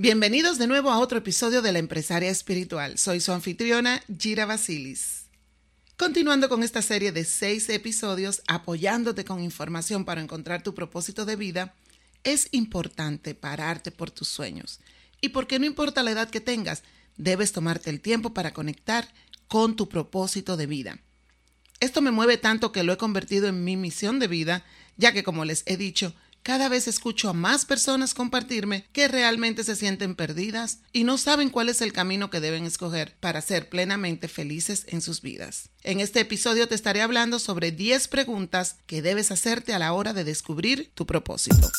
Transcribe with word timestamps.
Bienvenidos 0.00 0.58
de 0.58 0.68
nuevo 0.68 0.92
a 0.92 1.00
otro 1.00 1.18
episodio 1.18 1.60
de 1.60 1.72
La 1.72 1.80
Empresaria 1.80 2.30
Espiritual. 2.30 2.98
Soy 2.98 3.18
su 3.18 3.32
anfitriona, 3.32 4.00
Gira 4.16 4.46
Basilis. 4.46 5.24
Continuando 5.96 6.48
con 6.48 6.62
esta 6.62 6.82
serie 6.82 7.10
de 7.10 7.24
seis 7.24 7.68
episodios, 7.68 8.40
apoyándote 8.46 9.24
con 9.24 9.42
información 9.42 10.04
para 10.04 10.20
encontrar 10.20 10.62
tu 10.62 10.72
propósito 10.72 11.24
de 11.24 11.34
vida, 11.34 11.74
es 12.22 12.46
importante 12.52 13.34
pararte 13.34 13.90
por 13.90 14.12
tus 14.12 14.28
sueños. 14.28 14.78
Y 15.20 15.30
porque 15.30 15.58
no 15.58 15.66
importa 15.66 16.04
la 16.04 16.12
edad 16.12 16.30
que 16.30 16.40
tengas, 16.40 16.84
debes 17.16 17.50
tomarte 17.50 17.90
el 17.90 18.00
tiempo 18.00 18.32
para 18.32 18.52
conectar 18.52 19.12
con 19.48 19.74
tu 19.74 19.88
propósito 19.88 20.56
de 20.56 20.66
vida. 20.66 21.00
Esto 21.80 22.02
me 22.02 22.12
mueve 22.12 22.36
tanto 22.36 22.70
que 22.70 22.84
lo 22.84 22.92
he 22.92 22.98
convertido 22.98 23.48
en 23.48 23.64
mi 23.64 23.76
misión 23.76 24.20
de 24.20 24.28
vida, 24.28 24.64
ya 24.96 25.12
que 25.12 25.24
como 25.24 25.44
les 25.44 25.64
he 25.66 25.76
dicho, 25.76 26.14
cada 26.48 26.70
vez 26.70 26.88
escucho 26.88 27.28
a 27.28 27.34
más 27.34 27.66
personas 27.66 28.14
compartirme 28.14 28.86
que 28.94 29.06
realmente 29.06 29.64
se 29.64 29.76
sienten 29.76 30.14
perdidas 30.14 30.78
y 30.94 31.04
no 31.04 31.18
saben 31.18 31.50
cuál 31.50 31.68
es 31.68 31.82
el 31.82 31.92
camino 31.92 32.30
que 32.30 32.40
deben 32.40 32.64
escoger 32.64 33.14
para 33.20 33.42
ser 33.42 33.68
plenamente 33.68 34.28
felices 34.28 34.86
en 34.88 35.02
sus 35.02 35.20
vidas. 35.20 35.68
En 35.82 36.00
este 36.00 36.20
episodio 36.20 36.66
te 36.66 36.74
estaré 36.74 37.02
hablando 37.02 37.38
sobre 37.38 37.70
10 37.70 38.08
preguntas 38.08 38.76
que 38.86 39.02
debes 39.02 39.30
hacerte 39.30 39.74
a 39.74 39.78
la 39.78 39.92
hora 39.92 40.14
de 40.14 40.24
descubrir 40.24 40.90
tu 40.94 41.04
propósito. 41.04 41.70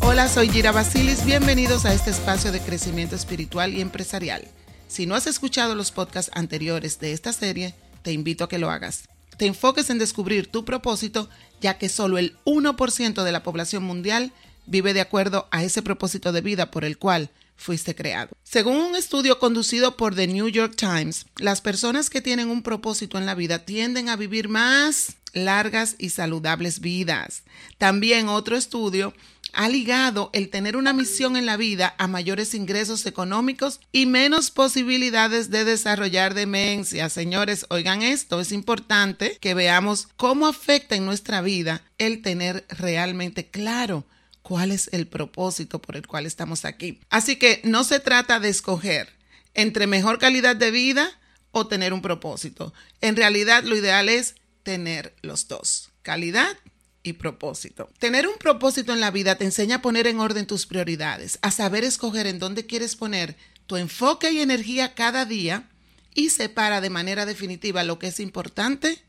Hola, 0.00 0.28
soy 0.28 0.48
Gira 0.48 0.72
Basilis, 0.72 1.24
bienvenidos 1.24 1.84
a 1.84 1.94
este 1.94 2.10
espacio 2.10 2.50
de 2.50 2.58
crecimiento 2.58 3.14
espiritual 3.14 3.74
y 3.74 3.80
empresarial. 3.80 4.44
Si 4.88 5.06
no 5.06 5.14
has 5.14 5.28
escuchado 5.28 5.76
los 5.76 5.92
podcasts 5.92 6.32
anteriores 6.34 6.98
de 6.98 7.12
esta 7.12 7.32
serie, 7.32 7.76
te 8.02 8.10
invito 8.10 8.42
a 8.42 8.48
que 8.48 8.58
lo 8.58 8.70
hagas 8.70 9.04
te 9.36 9.46
enfoques 9.46 9.90
en 9.90 9.98
descubrir 9.98 10.50
tu 10.50 10.64
propósito, 10.64 11.28
ya 11.60 11.78
que 11.78 11.88
solo 11.88 12.18
el 12.18 12.36
1% 12.44 13.22
de 13.22 13.32
la 13.32 13.42
población 13.42 13.82
mundial 13.82 14.32
vive 14.66 14.94
de 14.94 15.00
acuerdo 15.00 15.48
a 15.50 15.62
ese 15.62 15.82
propósito 15.82 16.32
de 16.32 16.40
vida 16.40 16.70
por 16.70 16.84
el 16.84 16.98
cual 16.98 17.30
fuiste 17.56 17.94
creado. 17.94 18.30
Según 18.42 18.76
un 18.76 18.96
estudio 18.96 19.38
conducido 19.38 19.96
por 19.96 20.14
The 20.14 20.26
New 20.26 20.48
York 20.48 20.74
Times, 20.76 21.26
las 21.36 21.60
personas 21.60 22.10
que 22.10 22.20
tienen 22.20 22.48
un 22.48 22.62
propósito 22.62 23.18
en 23.18 23.26
la 23.26 23.34
vida 23.34 23.60
tienden 23.60 24.08
a 24.08 24.16
vivir 24.16 24.48
más 24.48 25.16
largas 25.32 25.96
y 25.98 26.10
saludables 26.10 26.80
vidas. 26.80 27.42
También 27.78 28.28
otro 28.28 28.56
estudio 28.56 29.14
ha 29.54 29.68
ligado 29.68 30.30
el 30.32 30.50
tener 30.50 30.76
una 30.76 30.92
misión 30.92 31.36
en 31.36 31.46
la 31.46 31.56
vida 31.56 31.94
a 31.98 32.06
mayores 32.06 32.54
ingresos 32.54 33.06
económicos 33.06 33.80
y 33.92 34.06
menos 34.06 34.50
posibilidades 34.50 35.50
de 35.50 35.64
desarrollar 35.64 36.34
demencia. 36.34 37.08
Señores, 37.08 37.66
oigan 37.70 38.02
esto, 38.02 38.40
es 38.40 38.52
importante 38.52 39.38
que 39.40 39.54
veamos 39.54 40.08
cómo 40.16 40.46
afecta 40.46 40.96
en 40.96 41.04
nuestra 41.04 41.40
vida 41.40 41.82
el 41.98 42.22
tener 42.22 42.66
realmente 42.68 43.48
claro 43.48 44.04
cuál 44.42 44.70
es 44.70 44.90
el 44.92 45.06
propósito 45.06 45.80
por 45.80 45.96
el 45.96 46.06
cual 46.06 46.26
estamos 46.26 46.64
aquí. 46.64 47.00
Así 47.08 47.36
que 47.36 47.60
no 47.64 47.82
se 47.82 47.98
trata 48.00 48.40
de 48.40 48.50
escoger 48.50 49.08
entre 49.54 49.86
mejor 49.86 50.18
calidad 50.18 50.56
de 50.56 50.70
vida 50.70 51.10
o 51.50 51.66
tener 51.66 51.92
un 51.92 52.02
propósito. 52.02 52.74
En 53.00 53.16
realidad 53.16 53.64
lo 53.64 53.76
ideal 53.76 54.08
es 54.08 54.34
tener 54.62 55.14
los 55.22 55.48
dos, 55.48 55.90
calidad 56.02 56.56
y 57.04 57.12
propósito. 57.12 57.88
Tener 58.00 58.26
un 58.26 58.36
propósito 58.36 58.92
en 58.92 59.00
la 59.00 59.12
vida 59.12 59.36
te 59.36 59.44
enseña 59.44 59.76
a 59.76 59.82
poner 59.82 60.08
en 60.08 60.18
orden 60.18 60.46
tus 60.46 60.66
prioridades, 60.66 61.38
a 61.42 61.52
saber 61.52 61.84
escoger 61.84 62.26
en 62.26 62.40
dónde 62.40 62.66
quieres 62.66 62.96
poner 62.96 63.36
tu 63.66 63.76
enfoque 63.76 64.32
y 64.32 64.40
energía 64.40 64.94
cada 64.94 65.24
día 65.24 65.68
y 66.14 66.30
separa 66.30 66.80
de 66.80 66.90
manera 66.90 67.26
definitiva 67.26 67.84
lo 67.84 67.98
que 67.98 68.08
es 68.08 68.18
importante 68.18 69.02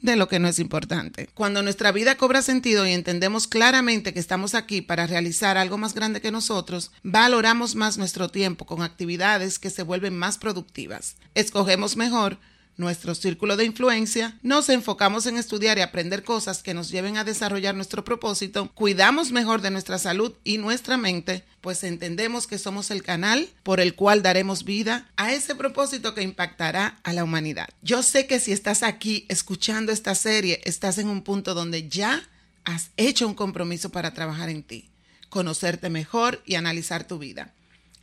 de 0.00 0.16
lo 0.16 0.28
que 0.28 0.38
no 0.38 0.48
es 0.48 0.58
importante. 0.58 1.28
Cuando 1.34 1.62
nuestra 1.62 1.92
vida 1.92 2.16
cobra 2.16 2.42
sentido 2.42 2.86
y 2.86 2.92
entendemos 2.92 3.48
claramente 3.48 4.12
que 4.12 4.20
estamos 4.20 4.54
aquí 4.54 4.80
para 4.80 5.06
realizar 5.06 5.58
algo 5.58 5.76
más 5.78 5.94
grande 5.94 6.20
que 6.20 6.30
nosotros, 6.30 6.92
valoramos 7.02 7.74
más 7.74 7.98
nuestro 7.98 8.28
tiempo 8.28 8.64
con 8.64 8.82
actividades 8.82 9.58
que 9.58 9.70
se 9.70 9.82
vuelven 9.82 10.16
más 10.16 10.38
productivas. 10.38 11.16
Escogemos 11.34 11.96
mejor 11.96 12.38
nuestro 12.78 13.14
círculo 13.14 13.56
de 13.56 13.64
influencia, 13.64 14.38
nos 14.42 14.68
enfocamos 14.68 15.26
en 15.26 15.36
estudiar 15.36 15.76
y 15.76 15.82
aprender 15.82 16.22
cosas 16.22 16.62
que 16.62 16.74
nos 16.74 16.90
lleven 16.90 17.16
a 17.16 17.24
desarrollar 17.24 17.74
nuestro 17.74 18.04
propósito, 18.04 18.70
cuidamos 18.72 19.32
mejor 19.32 19.60
de 19.60 19.70
nuestra 19.70 19.98
salud 19.98 20.32
y 20.44 20.58
nuestra 20.58 20.96
mente, 20.96 21.44
pues 21.60 21.82
entendemos 21.82 22.46
que 22.46 22.56
somos 22.56 22.90
el 22.90 23.02
canal 23.02 23.48
por 23.64 23.80
el 23.80 23.96
cual 23.96 24.22
daremos 24.22 24.64
vida 24.64 25.10
a 25.16 25.34
ese 25.34 25.56
propósito 25.56 26.14
que 26.14 26.22
impactará 26.22 27.00
a 27.02 27.12
la 27.12 27.24
humanidad. 27.24 27.68
Yo 27.82 28.02
sé 28.04 28.28
que 28.28 28.38
si 28.38 28.52
estás 28.52 28.84
aquí 28.84 29.26
escuchando 29.28 29.90
esta 29.90 30.14
serie, 30.14 30.60
estás 30.64 30.98
en 30.98 31.08
un 31.08 31.22
punto 31.22 31.54
donde 31.54 31.88
ya 31.88 32.22
has 32.64 32.90
hecho 32.96 33.26
un 33.26 33.34
compromiso 33.34 33.90
para 33.90 34.14
trabajar 34.14 34.50
en 34.50 34.62
ti, 34.62 34.88
conocerte 35.30 35.90
mejor 35.90 36.42
y 36.46 36.54
analizar 36.54 37.06
tu 37.08 37.18
vida. 37.18 37.52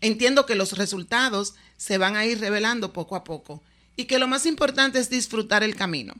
Entiendo 0.01 0.45
que 0.45 0.55
los 0.55 0.77
resultados 0.77 1.55
se 1.77 1.97
van 1.97 2.17
a 2.17 2.25
ir 2.25 2.41
revelando 2.41 2.91
poco 2.91 3.15
a 3.15 3.23
poco 3.23 3.63
y 3.95 4.05
que 4.05 4.19
lo 4.19 4.27
más 4.27 4.45
importante 4.45 4.99
es 4.99 5.09
disfrutar 5.09 5.63
el 5.63 5.75
camino. 5.75 6.13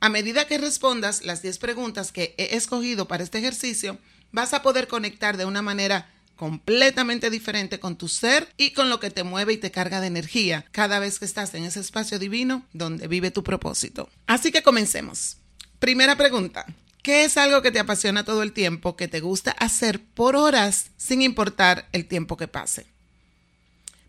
A 0.00 0.08
medida 0.08 0.46
que 0.46 0.58
respondas 0.58 1.24
las 1.24 1.42
10 1.42 1.58
preguntas 1.58 2.12
que 2.12 2.34
he 2.38 2.56
escogido 2.56 3.08
para 3.08 3.24
este 3.24 3.38
ejercicio, 3.38 3.98
vas 4.32 4.52
a 4.52 4.62
poder 4.62 4.88
conectar 4.88 5.36
de 5.36 5.46
una 5.46 5.62
manera 5.62 6.10
completamente 6.36 7.30
diferente 7.30 7.80
con 7.80 7.96
tu 7.96 8.08
ser 8.08 8.52
y 8.56 8.72
con 8.72 8.90
lo 8.90 9.00
que 9.00 9.10
te 9.10 9.24
mueve 9.24 9.54
y 9.54 9.56
te 9.56 9.70
carga 9.70 10.00
de 10.00 10.06
energía 10.06 10.66
cada 10.70 10.98
vez 10.98 11.18
que 11.18 11.24
estás 11.24 11.54
en 11.54 11.64
ese 11.64 11.80
espacio 11.80 12.18
divino 12.18 12.66
donde 12.72 13.08
vive 13.08 13.30
tu 13.30 13.42
propósito. 13.42 14.10
Así 14.26 14.52
que 14.52 14.62
comencemos. 14.62 15.38
Primera 15.78 16.16
pregunta. 16.16 16.66
¿Qué 17.02 17.24
es 17.24 17.36
algo 17.36 17.62
que 17.62 17.70
te 17.70 17.78
apasiona 17.78 18.24
todo 18.24 18.42
el 18.42 18.52
tiempo, 18.52 18.96
que 18.96 19.08
te 19.08 19.20
gusta 19.20 19.52
hacer 19.52 20.02
por 20.02 20.36
horas 20.36 20.90
sin 20.96 21.22
importar 21.22 21.88
el 21.92 22.06
tiempo 22.06 22.36
que 22.36 22.48
pase? 22.48 22.95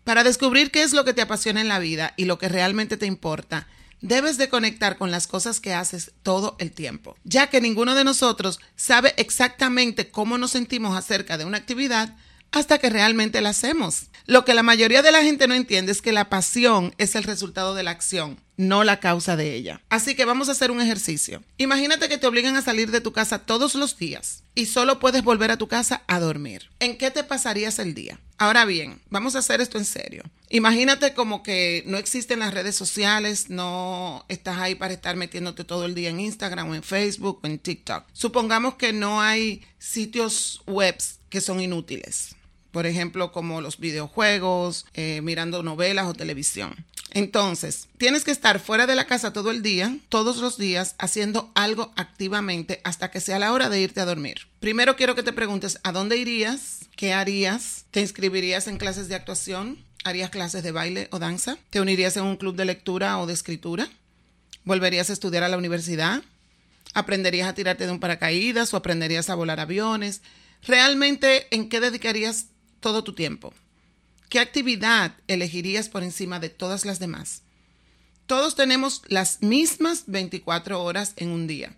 Para 0.08 0.24
descubrir 0.24 0.70
qué 0.70 0.84
es 0.84 0.94
lo 0.94 1.04
que 1.04 1.12
te 1.12 1.20
apasiona 1.20 1.60
en 1.60 1.68
la 1.68 1.78
vida 1.78 2.14
y 2.16 2.24
lo 2.24 2.38
que 2.38 2.48
realmente 2.48 2.96
te 2.96 3.04
importa, 3.04 3.68
debes 4.00 4.38
de 4.38 4.48
conectar 4.48 4.96
con 4.96 5.10
las 5.10 5.26
cosas 5.26 5.60
que 5.60 5.74
haces 5.74 6.12
todo 6.22 6.56
el 6.60 6.72
tiempo, 6.72 7.14
ya 7.24 7.48
que 7.48 7.60
ninguno 7.60 7.94
de 7.94 8.04
nosotros 8.04 8.58
sabe 8.74 9.12
exactamente 9.18 10.10
cómo 10.10 10.38
nos 10.38 10.52
sentimos 10.52 10.96
acerca 10.96 11.36
de 11.36 11.44
una 11.44 11.58
actividad 11.58 12.16
hasta 12.52 12.78
que 12.78 12.88
realmente 12.88 13.42
la 13.42 13.50
hacemos. 13.50 14.04
Lo 14.24 14.46
que 14.46 14.54
la 14.54 14.62
mayoría 14.62 15.02
de 15.02 15.12
la 15.12 15.22
gente 15.22 15.46
no 15.46 15.52
entiende 15.52 15.92
es 15.92 16.00
que 16.00 16.12
la 16.12 16.30
pasión 16.30 16.94
es 16.96 17.14
el 17.14 17.24
resultado 17.24 17.74
de 17.74 17.82
la 17.82 17.90
acción 17.90 18.40
no 18.58 18.84
la 18.84 19.00
causa 19.00 19.36
de 19.36 19.54
ella. 19.54 19.80
Así 19.88 20.14
que 20.14 20.26
vamos 20.26 20.48
a 20.48 20.52
hacer 20.52 20.70
un 20.70 20.82
ejercicio. 20.82 21.42
Imagínate 21.56 22.08
que 22.08 22.18
te 22.18 22.26
obligan 22.26 22.56
a 22.56 22.62
salir 22.62 22.90
de 22.90 23.00
tu 23.00 23.12
casa 23.12 23.38
todos 23.38 23.74
los 23.74 23.96
días 23.96 24.42
y 24.54 24.66
solo 24.66 24.98
puedes 24.98 25.22
volver 25.22 25.50
a 25.50 25.56
tu 25.56 25.68
casa 25.68 26.02
a 26.08 26.20
dormir. 26.20 26.68
¿En 26.80 26.98
qué 26.98 27.10
te 27.10 27.24
pasarías 27.24 27.78
el 27.78 27.94
día? 27.94 28.20
Ahora 28.36 28.64
bien, 28.64 29.00
vamos 29.08 29.36
a 29.36 29.38
hacer 29.38 29.60
esto 29.60 29.78
en 29.78 29.84
serio. 29.84 30.24
Imagínate 30.50 31.14
como 31.14 31.42
que 31.42 31.84
no 31.86 31.96
existen 31.96 32.40
las 32.40 32.52
redes 32.52 32.74
sociales, 32.74 33.48
no 33.48 34.24
estás 34.28 34.58
ahí 34.58 34.74
para 34.74 34.94
estar 34.94 35.16
metiéndote 35.16 35.64
todo 35.64 35.86
el 35.86 35.94
día 35.94 36.10
en 36.10 36.20
Instagram 36.20 36.68
o 36.68 36.74
en 36.74 36.82
Facebook 36.82 37.40
o 37.42 37.46
en 37.46 37.58
TikTok. 37.58 38.04
Supongamos 38.12 38.74
que 38.74 38.92
no 38.92 39.22
hay 39.22 39.62
sitios 39.78 40.62
webs 40.66 41.20
que 41.30 41.40
son 41.40 41.60
inútiles 41.60 42.34
por 42.70 42.86
ejemplo, 42.86 43.32
como 43.32 43.60
los 43.60 43.78
videojuegos, 43.78 44.86
eh, 44.94 45.20
mirando 45.22 45.62
novelas 45.62 46.06
o 46.06 46.14
televisión. 46.14 46.76
Entonces, 47.12 47.88
tienes 47.96 48.24
que 48.24 48.30
estar 48.30 48.60
fuera 48.60 48.86
de 48.86 48.94
la 48.94 49.06
casa 49.06 49.32
todo 49.32 49.50
el 49.50 49.62
día, 49.62 49.96
todos 50.08 50.38
los 50.38 50.58
días, 50.58 50.94
haciendo 50.98 51.50
algo 51.54 51.92
activamente 51.96 52.80
hasta 52.84 53.10
que 53.10 53.20
sea 53.20 53.38
la 53.38 53.52
hora 53.52 53.68
de 53.68 53.80
irte 53.80 54.00
a 54.00 54.04
dormir. 54.04 54.48
Primero 54.60 54.96
quiero 54.96 55.14
que 55.14 55.22
te 55.22 55.32
preguntes, 55.32 55.80
¿a 55.84 55.92
dónde 55.92 56.16
irías? 56.16 56.80
¿Qué 56.96 57.12
harías? 57.12 57.86
¿Te 57.90 58.00
inscribirías 58.00 58.66
en 58.66 58.76
clases 58.76 59.08
de 59.08 59.14
actuación? 59.14 59.78
¿Harías 60.04 60.30
clases 60.30 60.62
de 60.62 60.72
baile 60.72 61.08
o 61.10 61.18
danza? 61.18 61.58
¿Te 61.70 61.80
unirías 61.80 62.16
en 62.16 62.24
un 62.24 62.36
club 62.36 62.56
de 62.56 62.66
lectura 62.66 63.18
o 63.18 63.26
de 63.26 63.32
escritura? 63.32 63.88
¿Volverías 64.64 65.10
a 65.10 65.14
estudiar 65.14 65.44
a 65.44 65.48
la 65.48 65.56
universidad? 65.56 66.22
¿Aprenderías 66.94 67.48
a 67.48 67.54
tirarte 67.54 67.86
de 67.86 67.92
un 67.92 68.00
paracaídas 68.00 68.72
o 68.74 68.76
aprenderías 68.76 69.30
a 69.30 69.34
volar 69.34 69.60
aviones? 69.60 70.20
¿Realmente 70.62 71.46
en 71.50 71.68
qué 71.68 71.80
dedicarías 71.80 72.46
todo 72.80 73.02
tu 73.02 73.14
tiempo? 73.14 73.54
¿Qué 74.28 74.40
actividad 74.40 75.14
elegirías 75.26 75.88
por 75.88 76.02
encima 76.02 76.40
de 76.40 76.48
todas 76.48 76.84
las 76.84 76.98
demás? 76.98 77.42
Todos 78.26 78.54
tenemos 78.54 79.02
las 79.08 79.42
mismas 79.42 80.04
24 80.06 80.82
horas 80.82 81.14
en 81.16 81.30
un 81.30 81.46
día, 81.46 81.74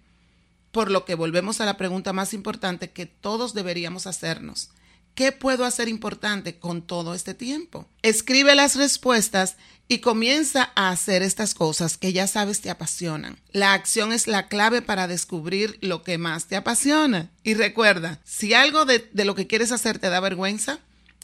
por 0.72 0.90
lo 0.90 1.04
que 1.04 1.14
volvemos 1.14 1.60
a 1.60 1.64
la 1.64 1.76
pregunta 1.76 2.12
más 2.12 2.34
importante 2.34 2.90
que 2.90 3.06
todos 3.06 3.54
deberíamos 3.54 4.06
hacernos. 4.06 4.70
¿qué 5.14 5.32
puedo 5.32 5.64
hacer 5.64 5.88
importante 5.88 6.58
con 6.58 6.82
todo 6.82 7.14
este 7.14 7.34
tiempo? 7.34 7.86
Escribe 8.02 8.54
las 8.54 8.76
respuestas 8.76 9.56
y 9.88 9.98
comienza 9.98 10.72
a 10.76 10.90
hacer 10.90 11.22
estas 11.22 11.52
cosas 11.52 11.98
que 11.98 12.12
ya 12.12 12.26
sabes 12.26 12.60
te 12.60 12.70
apasionan. 12.70 13.38
La 13.52 13.74
acción 13.74 14.12
es 14.12 14.26
la 14.26 14.48
clave 14.48 14.82
para 14.82 15.08
descubrir 15.08 15.78
lo 15.82 16.02
que 16.02 16.16
más 16.16 16.46
te 16.46 16.56
apasiona. 16.56 17.30
Y 17.42 17.54
recuerda, 17.54 18.20
si 18.24 18.54
algo 18.54 18.84
de, 18.84 19.10
de 19.12 19.24
lo 19.24 19.34
que 19.34 19.46
quieres 19.46 19.72
hacer 19.72 19.98
te 19.98 20.08
da 20.08 20.20
vergüenza, 20.20 20.78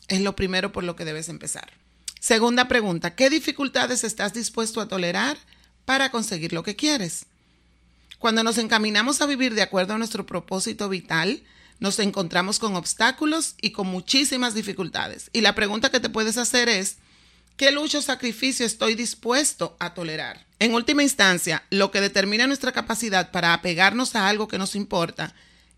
es 0.08 0.20
lo 0.20 0.36
primero 0.36 0.72
por 0.72 0.84
lo 0.84 0.96
que 0.96 1.04
debes 1.04 1.28
empezar. 1.28 1.72
Segunda 2.20 2.68
pregunta, 2.68 3.14
¿qué 3.14 3.30
dificultades 3.30 4.04
estás 4.04 4.34
dispuesto 4.34 4.80
a 4.80 4.88
tolerar 4.88 5.36
para 5.84 6.10
conseguir 6.10 6.52
lo 6.52 6.62
que 6.62 6.76
quieres? 6.76 7.26
Cuando 8.18 8.42
nos 8.42 8.58
encaminamos 8.58 9.20
a 9.20 9.26
vivir 9.26 9.54
de 9.54 9.62
acuerdo 9.62 9.94
a 9.94 9.98
nuestro 9.98 10.26
propósito 10.26 10.88
vital, 10.88 11.42
nos 11.78 11.98
encontramos 11.98 12.58
con 12.58 12.74
obstáculos 12.74 13.54
y 13.60 13.70
con 13.70 13.86
muchísimas 13.86 14.54
dificultades. 14.54 15.30
Y 15.32 15.42
la 15.42 15.54
pregunta 15.54 15.90
que 15.90 16.00
te 16.00 16.08
puedes 16.08 16.38
hacer 16.38 16.68
es, 16.68 16.96
¿qué 17.56 17.70
lucha 17.70 17.98
o 17.98 18.02
sacrificio 18.02 18.64
estoy 18.64 18.94
dispuesto 18.94 19.76
a 19.78 19.92
tolerar? 19.92 20.46
En 20.58 20.72
última 20.72 21.02
instancia, 21.02 21.64
lo 21.70 21.90
que 21.90 22.00
determina 22.00 22.46
nuestra 22.46 22.72
capacidad 22.72 23.30
para 23.30 23.52
apegarnos 23.52 24.16
a 24.16 24.28
algo 24.28 24.48
que 24.48 24.58
nos 24.58 24.74
importa 24.74 25.34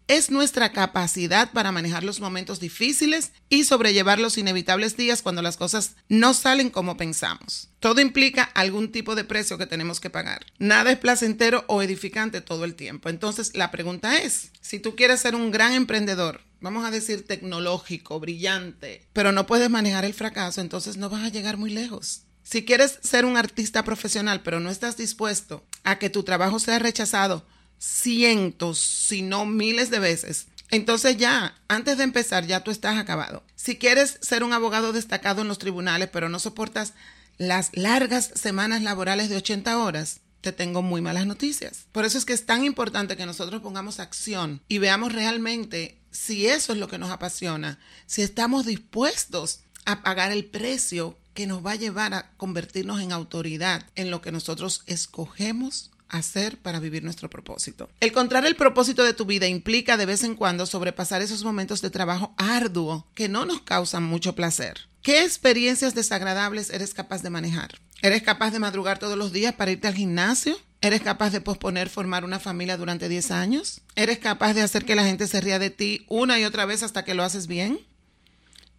es 0.09 0.31
nuestra 0.31 0.73
capacidad 0.73 1.53
para 1.53 1.71
manejar 1.71 2.03
los 2.03 2.19
momentos 2.21 2.61
difíciles 2.61 3.33
y 3.51 3.65
sobrellevar 3.65 4.19
los 4.19 4.39
inevitables 4.39 4.97
días 4.97 5.21
cuando 5.21 5.43
las 5.43 5.59
cosas 5.59 5.97
no 6.09 6.33
salen 6.33 6.71
como 6.71 6.97
pensamos. 6.97 7.69
Todo 7.79 8.01
implica 8.01 8.43
algún 8.43 8.91
tipo 8.91 9.15
de 9.15 9.25
precio 9.25 9.59
que 9.59 9.67
tenemos 9.67 10.01
que 10.01 10.09
pagar. 10.09 10.47
Nada 10.59 10.91
es 10.91 10.99
placentero 10.99 11.65
o 11.69 11.83
edificante 11.83 12.41
todo 12.41 12.65
el 12.65 12.75
tiempo. 12.75 13.11
Entonces, 13.11 13.55
la 13.55 13.71
pregunta 13.71 14.17
es, 14.17 14.51
si 14.63 14.81
tú 14.81 14.97
quieres 14.97 15.21
ser 15.21 15.35
un 15.35 15.51
gran 15.51 15.75
emprendedor, 15.75 16.41
vamos 16.61 16.87
a 16.87 16.91
decir 16.91 17.27
tecnológico, 17.27 18.19
brillante, 18.19 19.07
pero 19.13 19.31
no 19.31 19.47
puedes 19.47 19.69
manejar 19.69 20.07
el 20.07 20.15
fracaso, 20.15 20.63
entonces 20.63 20.97
no 20.97 21.11
vas 21.11 21.25
a 21.25 21.29
llegar 21.29 21.59
muy 21.59 21.71
lejos. 21.71 22.23
Si 22.43 22.65
quieres 22.65 22.99
ser 23.03 23.27
un 23.27 23.37
artista 23.37 23.85
profesional, 23.85 24.43
pero 24.43 24.59
no 24.59 24.71
estás 24.71 24.97
dispuesto 24.97 25.67
a 25.85 25.99
que 25.99 26.09
tu 26.09 26.23
trabajo 26.23 26.59
sea 26.59 26.79
rechazado, 26.79 27.47
cientos, 27.79 28.79
si 28.79 29.23
no 29.23 29.47
miles 29.47 29.91
de 29.91 29.99
veces. 29.99 30.47
Entonces 30.71 31.17
ya, 31.17 31.57
antes 31.69 31.97
de 31.99 32.05
empezar, 32.05 32.47
ya 32.47 32.63
tú 32.63 32.71
estás 32.71 32.99
acabado. 32.99 33.43
Si 33.57 33.77
quieres 33.77 34.19
ser 34.21 34.45
un 34.45 34.53
abogado 34.53 34.93
destacado 34.93 35.43
en 35.43 35.49
los 35.49 35.59
tribunales, 35.59 36.11
pero 36.13 36.29
no 36.29 36.39
soportas 36.39 36.93
las 37.39 37.71
largas 37.73 38.31
semanas 38.35 38.83
laborales 38.83 39.29
de 39.31 39.37
80 39.37 39.79
horas, 39.79 40.21
te 40.41 40.53
tengo 40.53 40.83
muy 40.83 41.01
malas 41.01 41.27
noticias. 41.27 41.87
Por 41.93 42.05
eso 42.05 42.19
es 42.19 42.25
que 42.25 42.33
es 42.33 42.47
tan 42.47 42.65
importante 42.65 43.17
que 43.17 43.27
nosotros 43.27 43.63
pongamos 43.63 44.01
acción 44.01 44.61
y 44.69 44.79
veamos 44.79 45.13
realmente 45.13 45.99
si 46.11 46.47
eso 46.47 46.73
es 46.73 46.79
lo 46.79 46.89
que 46.89 46.99
nos 46.99 47.11
apasiona, 47.11 47.79
si 48.07 48.23
estamos 48.23 48.67
dispuestos 48.67 49.61
a 49.85 50.03
pagar 50.03 50.33
el 50.33 50.45
precio 50.45 51.19
que 51.35 51.47
nos 51.47 51.65
va 51.65 51.73
a 51.73 51.77
llevar 51.77 52.15
a 52.15 52.31
convertirnos 52.37 53.01
en 53.01 53.13
autoridad 53.13 53.87
en 53.95 54.11
lo 54.11 54.21
que 54.21 54.33
nosotros 54.33 54.83
escogemos 54.87 55.91
hacer 56.09 56.59
para 56.59 56.81
vivir 56.81 57.05
nuestro 57.05 57.31
propósito. 57.31 57.89
Encontrar 58.01 58.47
el 58.47 58.57
propósito 58.57 59.05
de 59.05 59.15
tu 59.15 59.25
vida 59.25 59.47
implica 59.47 59.97
de 59.97 60.07
vez 60.07 60.25
en 60.25 60.35
cuando 60.35 60.67
sobrepasar 60.67 61.23
esos 61.23 61.45
momentos 61.45 61.83
de 61.83 61.91
trabajo 61.91 62.35
arduo 62.37 63.07
que 63.15 63.29
no 63.29 63.45
nos 63.45 63.63
causan 63.63 64.05
mucho 64.05 64.35
placer. 64.35 64.89
¿Qué 65.03 65.25
experiencias 65.25 65.95
desagradables 65.95 66.71
eres 66.71 66.95
capaz 66.95 67.23
de 67.23 67.31
manejar? 67.31 67.79
¿Eres 68.03 68.23
capaz 68.23 68.51
de 68.51 68.59
madrugar 68.59 68.99
todos 68.99 69.19
los 69.19 69.33
días 69.33 69.55
para 69.55 69.71
irte 69.71 69.89
al 69.89 69.95
gimnasio? 69.95 70.59
¿Eres 70.81 71.01
capaz 71.01 71.31
de 71.31 71.41
posponer 71.41 71.89
formar 71.89 72.25
una 72.25 72.39
familia 72.39 72.77
durante 72.77 73.09
10 73.09 73.31
años? 73.33 73.81
¿Eres 73.97 74.19
capaz 74.19 74.55
de 74.55 74.63
hacer 74.63 74.85
que 74.85 74.95
la 74.95 75.05
gente 75.05 75.27
se 75.27 75.41
ría 75.41 75.59
de 75.59 75.71
ti 75.71 76.05
una 76.09 76.39
y 76.39 76.45
otra 76.45 76.67
vez 76.67 76.83
hasta 76.83 77.05
que 77.05 77.15
lo 77.15 77.25
haces 77.25 77.49
bien? 77.49 77.81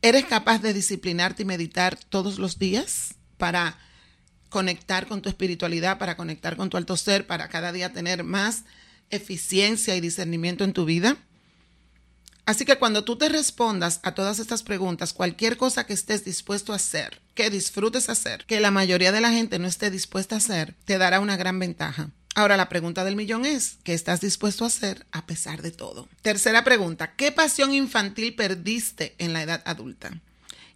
¿Eres 0.02 0.26
capaz 0.26 0.60
de 0.62 0.74
disciplinarte 0.74 1.44
y 1.44 1.46
meditar 1.46 1.98
todos 1.98 2.40
los 2.40 2.58
días 2.58 3.16
para 3.38 3.78
conectar 4.50 5.08
con 5.08 5.22
tu 5.22 5.30
espiritualidad, 5.30 5.98
para 5.98 6.18
conectar 6.18 6.58
con 6.58 6.70
tu 6.70 6.78
alto 6.78 6.98
ser, 6.98 7.28
para 7.28 7.48
cada 7.48 7.72
día 7.72 7.94
tener 7.94 8.24
más 8.24 8.64
eficiencia 9.10 9.96
y 9.96 10.02
discernimiento 10.02 10.64
en 10.64 10.74
tu 10.74 10.86
vida. 10.86 11.18
Así 12.46 12.66
que 12.66 12.78
cuando 12.78 13.04
tú 13.04 13.16
te 13.16 13.30
respondas 13.30 14.00
a 14.02 14.16
todas 14.16 14.40
estas 14.40 14.64
preguntas, 14.64 15.14
cualquier 15.14 15.56
cosa 15.56 15.86
que 15.86 15.94
estés 15.94 16.26
dispuesto 16.26 16.74
a 16.74 16.78
hacer, 16.78 17.22
que 17.36 17.52
disfrutes 17.52 18.10
hacer, 18.10 18.44
que 18.46 18.60
la 18.60 18.72
mayoría 18.72 19.12
de 19.12 19.22
la 19.22 19.30
gente 19.30 19.60
no 19.60 19.68
esté 19.68 19.92
dispuesta 19.92 20.34
a 20.34 20.40
hacer, 20.40 20.74
te 20.86 20.98
dará 20.98 21.20
una 21.20 21.38
gran 21.38 21.60
ventaja. 21.60 22.10
Ahora 22.34 22.58
la 22.58 22.68
pregunta 22.68 23.04
del 23.04 23.16
millón 23.16 23.46
es, 23.46 23.78
¿qué 23.84 23.94
estás 23.94 24.22
dispuesto 24.22 24.64
a 24.64 24.68
hacer 24.68 25.06
a 25.12 25.28
pesar 25.28 25.62
de 25.62 25.72
todo? 25.72 26.08
Tercera 26.24 26.64
pregunta, 26.64 27.14
¿qué 27.16 27.32
pasión 27.32 27.74
infantil 27.74 28.34
perdiste 28.34 29.14
en 29.20 29.34
la 29.34 29.44
edad 29.44 29.62
adulta? 29.66 30.20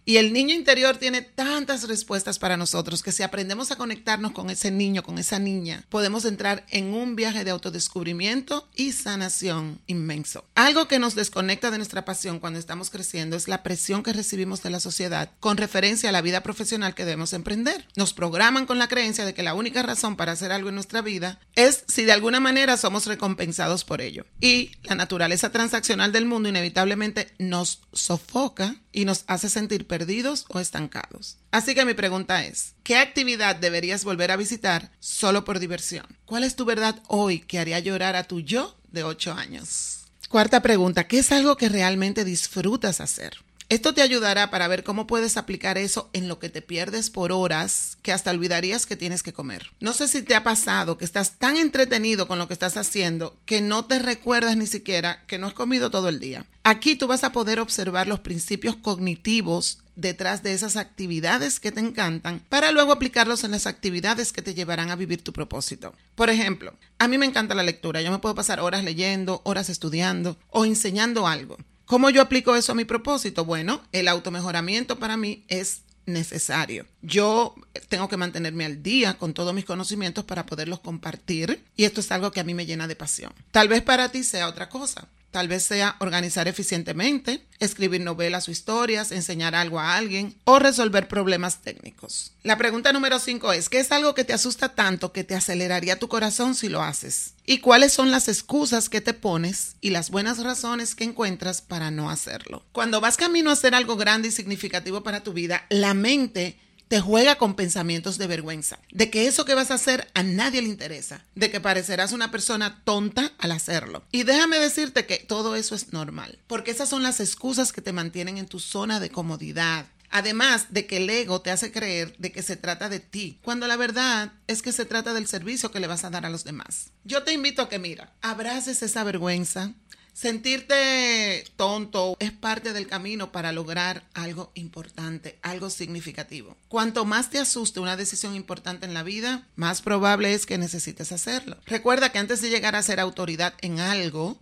Y 0.04 0.18
el 0.18 0.32
niño 0.32 0.54
interior 0.54 0.98
tiene 0.98 1.22
tantas 1.22 1.88
respuestas 1.88 2.38
para 2.38 2.56
nosotros 2.56 3.02
que 3.02 3.12
si 3.12 3.22
aprendemos 3.22 3.70
a 3.70 3.76
conectarnos 3.76 4.32
con 4.32 4.50
ese 4.50 4.70
niño, 4.70 5.02
con 5.02 5.18
esa 5.18 5.38
niña, 5.38 5.84
podemos 5.88 6.24
entrar 6.24 6.66
en 6.70 6.92
un 6.92 7.16
viaje 7.16 7.44
de 7.44 7.50
autodescubrimiento 7.50 8.68
y 8.74 8.92
sanación 8.92 9.80
inmenso. 9.86 10.44
Algo 10.54 10.88
que 10.88 10.98
nos 10.98 11.14
desconecta 11.14 11.70
de 11.70 11.78
nuestra 11.78 12.04
pasión 12.04 12.38
cuando 12.38 12.58
estamos 12.58 12.90
creciendo 12.90 13.36
es 13.36 13.48
la 13.48 13.62
presión 13.62 14.02
que 14.02 14.12
recibimos 14.12 14.62
de 14.62 14.70
la 14.70 14.80
sociedad 14.80 15.30
con 15.40 15.56
referencia 15.56 16.10
a 16.10 16.12
la 16.12 16.22
vida 16.22 16.42
profesional 16.42 16.94
que 16.94 17.04
debemos 17.04 17.32
emprender. 17.32 17.86
Nos 17.96 18.12
programan 18.12 18.66
con 18.66 18.78
la 18.78 18.88
creencia 18.88 19.24
de 19.24 19.34
que 19.34 19.42
la 19.42 19.54
única 19.54 19.82
razón 19.82 20.16
para 20.16 20.32
hacer 20.32 20.52
algo 20.52 20.68
en 20.68 20.74
nuestra 20.74 21.00
vida 21.00 21.40
es 21.54 21.84
si 21.88 22.04
de 22.04 22.12
alguna 22.12 22.40
manera 22.40 22.76
somos 22.76 23.06
recompensados 23.06 23.84
por 23.84 24.00
ello. 24.00 24.26
Y 24.40 24.72
la 24.82 24.94
naturaleza 24.94 25.50
transaccional 25.50 26.12
del 26.12 26.26
mundo 26.26 26.48
inevitablemente 26.48 27.32
nos 27.38 27.80
sofoca 27.92 28.76
y 28.92 29.04
nos 29.04 29.24
hace 29.26 29.48
sentir 29.48 29.86
perdidos 29.94 30.44
o 30.48 30.58
estancados. 30.58 31.36
Así 31.52 31.72
que 31.76 31.84
mi 31.84 31.94
pregunta 31.94 32.44
es, 32.44 32.74
¿qué 32.82 32.96
actividad 32.96 33.54
deberías 33.54 34.02
volver 34.02 34.32
a 34.32 34.36
visitar 34.36 34.90
solo 34.98 35.44
por 35.44 35.60
diversión? 35.60 36.04
¿Cuál 36.24 36.42
es 36.42 36.56
tu 36.56 36.64
verdad 36.64 37.00
hoy 37.06 37.38
que 37.38 37.60
haría 37.60 37.78
llorar 37.78 38.16
a 38.16 38.24
tu 38.24 38.40
yo 38.40 38.76
de 38.90 39.04
8 39.04 39.34
años? 39.34 40.06
Cuarta 40.28 40.62
pregunta, 40.62 41.06
¿qué 41.06 41.20
es 41.20 41.30
algo 41.30 41.56
que 41.56 41.68
realmente 41.68 42.24
disfrutas 42.24 43.00
hacer? 43.00 43.36
Esto 43.70 43.94
te 43.94 44.02
ayudará 44.02 44.50
para 44.50 44.68
ver 44.68 44.84
cómo 44.84 45.06
puedes 45.06 45.36
aplicar 45.36 45.78
eso 45.78 46.10
en 46.12 46.28
lo 46.28 46.38
que 46.38 46.50
te 46.50 46.60
pierdes 46.60 47.08
por 47.08 47.32
horas 47.32 47.96
que 48.02 48.12
hasta 48.12 48.30
olvidarías 48.30 48.84
que 48.84 48.94
tienes 48.94 49.22
que 49.22 49.32
comer. 49.32 49.72
No 49.80 49.94
sé 49.94 50.06
si 50.06 50.22
te 50.22 50.34
ha 50.34 50.44
pasado 50.44 50.98
que 50.98 51.04
estás 51.04 51.38
tan 51.38 51.56
entretenido 51.56 52.28
con 52.28 52.38
lo 52.38 52.46
que 52.46 52.52
estás 52.52 52.76
haciendo 52.76 53.36
que 53.46 53.62
no 53.62 53.86
te 53.86 53.98
recuerdas 53.98 54.56
ni 54.56 54.66
siquiera 54.66 55.24
que 55.26 55.38
no 55.38 55.46
has 55.46 55.54
comido 55.54 55.90
todo 55.90 56.10
el 56.10 56.20
día. 56.20 56.44
Aquí 56.62 56.94
tú 56.94 57.06
vas 57.06 57.24
a 57.24 57.32
poder 57.32 57.58
observar 57.58 58.06
los 58.06 58.20
principios 58.20 58.76
cognitivos 58.76 59.78
detrás 59.96 60.42
de 60.42 60.52
esas 60.52 60.76
actividades 60.76 61.60
que 61.60 61.72
te 61.72 61.80
encantan 61.80 62.40
para 62.48 62.72
luego 62.72 62.92
aplicarlos 62.92 63.44
en 63.44 63.52
las 63.52 63.66
actividades 63.66 64.32
que 64.32 64.42
te 64.42 64.54
llevarán 64.54 64.90
a 64.90 64.96
vivir 64.96 65.22
tu 65.22 65.32
propósito. 65.32 65.94
Por 66.14 66.30
ejemplo, 66.30 66.74
a 66.98 67.08
mí 67.08 67.18
me 67.18 67.26
encanta 67.26 67.54
la 67.54 67.62
lectura. 67.62 68.02
Yo 68.02 68.10
me 68.10 68.18
puedo 68.18 68.34
pasar 68.34 68.60
horas 68.60 68.84
leyendo, 68.84 69.40
horas 69.44 69.68
estudiando 69.68 70.36
o 70.50 70.64
enseñando 70.64 71.26
algo. 71.26 71.56
¿Cómo 71.84 72.10
yo 72.10 72.22
aplico 72.22 72.56
eso 72.56 72.72
a 72.72 72.76
mi 72.76 72.84
propósito? 72.84 73.44
Bueno, 73.44 73.82
el 73.92 74.08
automejoramiento 74.08 74.98
para 74.98 75.16
mí 75.16 75.44
es 75.48 75.82
necesario. 76.06 76.86
Yo 77.02 77.54
tengo 77.88 78.08
que 78.08 78.16
mantenerme 78.16 78.64
al 78.64 78.82
día 78.82 79.14
con 79.14 79.34
todos 79.34 79.54
mis 79.54 79.64
conocimientos 79.64 80.24
para 80.24 80.46
poderlos 80.46 80.80
compartir 80.80 81.64
y 81.76 81.84
esto 81.84 82.00
es 82.00 82.10
algo 82.12 82.30
que 82.30 82.40
a 82.40 82.44
mí 82.44 82.54
me 82.54 82.66
llena 82.66 82.88
de 82.88 82.96
pasión. 82.96 83.32
Tal 83.50 83.68
vez 83.68 83.82
para 83.82 84.10
ti 84.10 84.24
sea 84.24 84.48
otra 84.48 84.68
cosa. 84.68 85.08
Tal 85.34 85.48
vez 85.48 85.64
sea 85.64 85.96
organizar 85.98 86.46
eficientemente, 86.46 87.44
escribir 87.58 88.00
novelas 88.00 88.46
o 88.46 88.52
historias, 88.52 89.10
enseñar 89.10 89.56
algo 89.56 89.80
a 89.80 89.96
alguien 89.96 90.36
o 90.44 90.60
resolver 90.60 91.08
problemas 91.08 91.60
técnicos. 91.60 92.30
La 92.44 92.56
pregunta 92.56 92.92
número 92.92 93.18
5 93.18 93.52
es, 93.52 93.68
¿qué 93.68 93.80
es 93.80 93.90
algo 93.90 94.14
que 94.14 94.22
te 94.22 94.32
asusta 94.32 94.76
tanto 94.76 95.12
que 95.12 95.24
te 95.24 95.34
aceleraría 95.34 95.98
tu 95.98 96.06
corazón 96.06 96.54
si 96.54 96.68
lo 96.68 96.84
haces? 96.84 97.34
¿Y 97.44 97.58
cuáles 97.58 97.92
son 97.92 98.12
las 98.12 98.28
excusas 98.28 98.88
que 98.88 99.00
te 99.00 99.12
pones 99.12 99.74
y 99.80 99.90
las 99.90 100.10
buenas 100.10 100.38
razones 100.38 100.94
que 100.94 101.02
encuentras 101.02 101.62
para 101.62 101.90
no 101.90 102.10
hacerlo? 102.10 102.62
Cuando 102.70 103.00
vas 103.00 103.16
camino 103.16 103.50
a 103.50 103.54
hacer 103.54 103.74
algo 103.74 103.96
grande 103.96 104.28
y 104.28 104.30
significativo 104.30 105.02
para 105.02 105.24
tu 105.24 105.32
vida, 105.32 105.66
la 105.68 105.94
mente 105.94 106.60
te 106.94 107.00
juega 107.00 107.34
con 107.34 107.56
pensamientos 107.56 108.18
de 108.18 108.28
vergüenza, 108.28 108.78
de 108.92 109.10
que 109.10 109.26
eso 109.26 109.44
que 109.44 109.56
vas 109.56 109.72
a 109.72 109.74
hacer 109.74 110.06
a 110.14 110.22
nadie 110.22 110.62
le 110.62 110.68
interesa, 110.68 111.24
de 111.34 111.50
que 111.50 111.60
parecerás 111.60 112.12
una 112.12 112.30
persona 112.30 112.82
tonta 112.84 113.32
al 113.38 113.50
hacerlo. 113.50 114.04
Y 114.12 114.22
déjame 114.22 114.60
decirte 114.60 115.04
que 115.04 115.16
todo 115.16 115.56
eso 115.56 115.74
es 115.74 115.92
normal, 115.92 116.38
porque 116.46 116.70
esas 116.70 116.88
son 116.88 117.02
las 117.02 117.18
excusas 117.18 117.72
que 117.72 117.80
te 117.80 117.92
mantienen 117.92 118.38
en 118.38 118.46
tu 118.46 118.60
zona 118.60 119.00
de 119.00 119.10
comodidad. 119.10 119.86
Además 120.10 120.66
de 120.70 120.86
que 120.86 120.98
el 120.98 121.10
ego 121.10 121.40
te 121.40 121.50
hace 121.50 121.72
creer 121.72 122.14
de 122.18 122.30
que 122.30 122.44
se 122.44 122.54
trata 122.54 122.88
de 122.88 123.00
ti, 123.00 123.40
cuando 123.42 123.66
la 123.66 123.76
verdad 123.76 124.30
es 124.46 124.62
que 124.62 124.70
se 124.70 124.84
trata 124.84 125.12
del 125.12 125.26
servicio 125.26 125.72
que 125.72 125.80
le 125.80 125.88
vas 125.88 126.04
a 126.04 126.10
dar 126.10 126.24
a 126.24 126.30
los 126.30 126.44
demás. 126.44 126.90
Yo 127.02 127.24
te 127.24 127.32
invito 127.32 127.62
a 127.62 127.68
que, 127.68 127.80
mira, 127.80 128.12
abraces 128.22 128.84
esa 128.84 129.02
vergüenza, 129.02 129.72
Sentirte 130.14 131.44
tonto 131.56 132.16
es 132.20 132.30
parte 132.30 132.72
del 132.72 132.86
camino 132.86 133.32
para 133.32 133.50
lograr 133.50 134.04
algo 134.14 134.52
importante, 134.54 135.40
algo 135.42 135.70
significativo. 135.70 136.56
Cuanto 136.68 137.04
más 137.04 137.30
te 137.30 137.40
asuste 137.40 137.80
una 137.80 137.96
decisión 137.96 138.36
importante 138.36 138.86
en 138.86 138.94
la 138.94 139.02
vida, 139.02 139.48
más 139.56 139.82
probable 139.82 140.32
es 140.32 140.46
que 140.46 140.56
necesites 140.56 141.10
hacerlo. 141.10 141.56
Recuerda 141.66 142.12
que 142.12 142.20
antes 142.20 142.40
de 142.40 142.48
llegar 142.48 142.76
a 142.76 142.82
ser 142.82 143.00
autoridad 143.00 143.54
en 143.60 143.80
algo, 143.80 144.38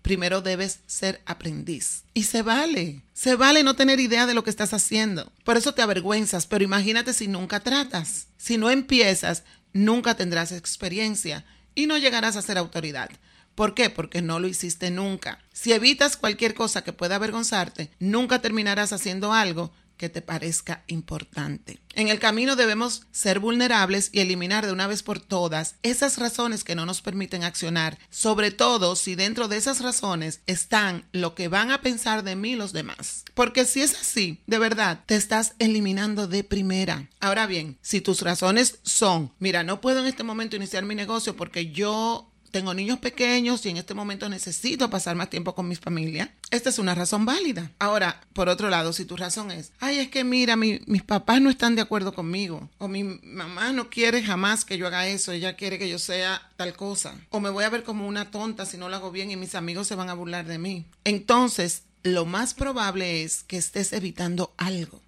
primero 0.00 0.40
debes 0.40 0.80
ser 0.86 1.20
aprendiz. 1.26 2.04
Y 2.14 2.22
se 2.22 2.40
vale, 2.40 3.02
se 3.12 3.36
vale 3.36 3.62
no 3.62 3.76
tener 3.76 4.00
idea 4.00 4.24
de 4.24 4.32
lo 4.32 4.42
que 4.42 4.50
estás 4.50 4.72
haciendo. 4.72 5.30
Por 5.44 5.58
eso 5.58 5.74
te 5.74 5.82
avergüenzas, 5.82 6.46
pero 6.46 6.64
imagínate 6.64 7.12
si 7.12 7.28
nunca 7.28 7.60
tratas. 7.60 8.28
Si 8.38 8.56
no 8.56 8.70
empiezas, 8.70 9.42
nunca 9.74 10.14
tendrás 10.14 10.50
experiencia 10.50 11.44
y 11.74 11.86
no 11.86 11.98
llegarás 11.98 12.36
a 12.36 12.42
ser 12.42 12.56
autoridad. 12.56 13.10
¿Por 13.54 13.74
qué? 13.74 13.90
Porque 13.90 14.22
no 14.22 14.40
lo 14.40 14.48
hiciste 14.48 14.90
nunca. 14.90 15.44
Si 15.52 15.72
evitas 15.72 16.16
cualquier 16.16 16.54
cosa 16.54 16.82
que 16.82 16.92
pueda 16.92 17.16
avergonzarte, 17.16 17.90
nunca 17.98 18.40
terminarás 18.40 18.92
haciendo 18.92 19.32
algo 19.32 19.72
que 20.00 20.08
te 20.08 20.22
parezca 20.22 20.82
importante. 20.86 21.78
En 21.92 22.08
el 22.08 22.18
camino 22.18 22.56
debemos 22.56 23.02
ser 23.10 23.38
vulnerables 23.38 24.08
y 24.14 24.20
eliminar 24.20 24.64
de 24.64 24.72
una 24.72 24.86
vez 24.86 25.02
por 25.02 25.20
todas 25.20 25.74
esas 25.82 26.16
razones 26.16 26.64
que 26.64 26.74
no 26.74 26.86
nos 26.86 27.02
permiten 27.02 27.44
accionar, 27.44 27.98
sobre 28.08 28.50
todo 28.50 28.96
si 28.96 29.14
dentro 29.14 29.46
de 29.46 29.58
esas 29.58 29.82
razones 29.82 30.40
están 30.46 31.06
lo 31.12 31.34
que 31.34 31.48
van 31.48 31.70
a 31.70 31.82
pensar 31.82 32.24
de 32.24 32.34
mí 32.34 32.56
los 32.56 32.72
demás. 32.72 33.26
Porque 33.34 33.66
si 33.66 33.82
es 33.82 33.94
así, 33.94 34.40
de 34.46 34.58
verdad, 34.58 35.04
te 35.04 35.16
estás 35.16 35.52
eliminando 35.58 36.26
de 36.26 36.44
primera. 36.44 37.10
Ahora 37.20 37.46
bien, 37.46 37.76
si 37.82 38.00
tus 38.00 38.22
razones 38.22 38.78
son, 38.82 39.34
mira, 39.38 39.64
no 39.64 39.82
puedo 39.82 40.00
en 40.00 40.06
este 40.06 40.22
momento 40.22 40.56
iniciar 40.56 40.86
mi 40.86 40.94
negocio 40.94 41.36
porque 41.36 41.72
yo 41.72 42.29
tengo 42.50 42.74
niños 42.74 42.98
pequeños 42.98 43.64
y 43.64 43.70
en 43.70 43.76
este 43.76 43.94
momento 43.94 44.28
necesito 44.28 44.90
pasar 44.90 45.16
más 45.16 45.30
tiempo 45.30 45.54
con 45.54 45.68
mi 45.68 45.76
familia, 45.76 46.34
esta 46.50 46.68
es 46.68 46.78
una 46.78 46.94
razón 46.94 47.24
válida. 47.24 47.70
Ahora, 47.78 48.20
por 48.32 48.48
otro 48.48 48.70
lado, 48.70 48.92
si 48.92 49.04
tu 49.04 49.16
razón 49.16 49.50
es, 49.50 49.72
ay, 49.80 49.98
es 49.98 50.08
que 50.08 50.24
mira, 50.24 50.56
mis 50.56 51.02
papás 51.06 51.40
no 51.40 51.50
están 51.50 51.76
de 51.76 51.82
acuerdo 51.82 52.14
conmigo, 52.14 52.68
o 52.78 52.88
mi 52.88 53.04
mamá 53.04 53.72
no 53.72 53.90
quiere 53.90 54.22
jamás 54.22 54.64
que 54.64 54.78
yo 54.78 54.86
haga 54.86 55.06
eso, 55.06 55.32
ella 55.32 55.56
quiere 55.56 55.78
que 55.78 55.88
yo 55.88 55.98
sea 55.98 56.50
tal 56.56 56.74
cosa, 56.74 57.14
o 57.30 57.40
me 57.40 57.50
voy 57.50 57.64
a 57.64 57.70
ver 57.70 57.84
como 57.84 58.06
una 58.06 58.30
tonta 58.30 58.66
si 58.66 58.76
no 58.76 58.88
lo 58.88 58.96
hago 58.96 59.10
bien 59.10 59.30
y 59.30 59.36
mis 59.36 59.54
amigos 59.54 59.86
se 59.86 59.94
van 59.94 60.10
a 60.10 60.14
burlar 60.14 60.46
de 60.46 60.58
mí. 60.58 60.86
Entonces, 61.04 61.84
lo 62.02 62.24
más 62.24 62.54
probable 62.54 63.22
es 63.22 63.42
que 63.42 63.56
estés 63.58 63.92
evitando 63.92 64.54
algo. 64.56 65.02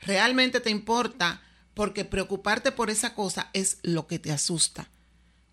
Realmente 0.00 0.60
te 0.60 0.70
importa 0.70 1.42
porque 1.74 2.04
preocuparte 2.04 2.72
por 2.72 2.90
esa 2.90 3.14
cosa 3.14 3.50
es 3.52 3.78
lo 3.82 4.06
que 4.06 4.18
te 4.18 4.32
asusta. 4.32 4.88